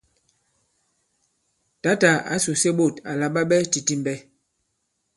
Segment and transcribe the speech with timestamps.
[1.81, 4.13] Tǎtà ǎ sùse ɓôt àla ɓa ɓɛ titimbɛ.